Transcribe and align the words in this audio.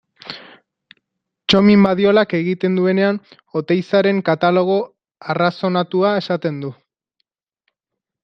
Txomin 1.51 1.83
Badiolak 1.87 2.31
egiten 2.37 2.79
duenean 2.79 3.19
Oteizaren 3.61 4.23
katalogo 4.31 4.79
arrazonatua 5.35 6.17
esaten 6.23 6.57
du. 6.65 6.75